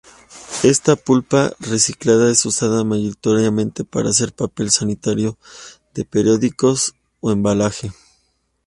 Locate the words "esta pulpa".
0.63-1.53